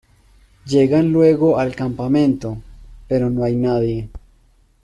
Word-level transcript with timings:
Llegan 0.65 1.13
luego 1.13 1.59
al 1.59 1.75
campamento, 1.75 2.57
pero 3.07 3.29
no 3.29 3.43
hay 3.43 3.55
nadie. 3.55 4.09